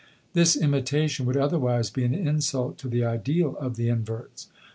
[0.33, 4.47] This imitation would otherwise be an insult to the ideal of the inverts.